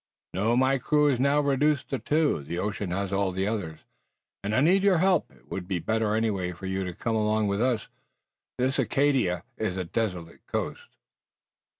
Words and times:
"No, 0.33 0.57
my 0.57 0.79
crew 0.79 1.09
is 1.09 1.19
now 1.19 1.41
reduced 1.41 1.89
to 1.91 1.99
two 1.99 2.41
the 2.41 2.57
ocean 2.57 2.89
has 2.89 3.13
all 3.13 3.31
the 3.31 3.45
others 3.45 3.81
and 4.43 4.55
I 4.55 4.59
need 4.59 4.81
your 4.81 4.97
help. 4.97 5.29
It 5.31 5.51
would 5.51 5.67
be 5.67 5.77
better 5.77 6.15
anyway 6.15 6.53
for 6.53 6.65
you 6.65 6.83
to 6.85 6.93
come 6.93 7.15
along 7.15 7.45
with 7.47 7.61
us. 7.61 7.87
This 8.57 8.79
Acadia 8.79 9.43
is 9.59 9.77
a 9.77 9.83
desolate 9.85 10.43
coast." 10.47 10.89